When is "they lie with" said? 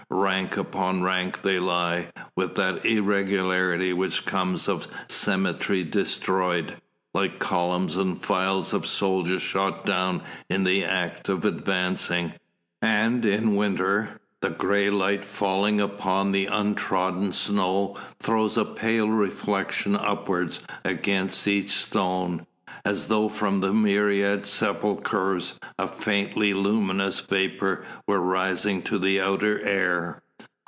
1.41-2.55